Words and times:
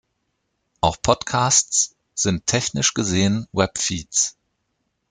Auch 0.79 0.99
Podcasts 0.99 1.95
sind 2.15 2.47
technisch 2.47 2.95
gesehen 2.95 3.47
Web-Feeds. 3.51 4.35